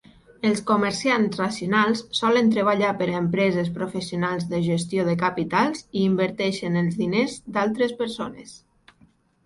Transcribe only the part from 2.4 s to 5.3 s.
treballar per a empreses professionals de gestió de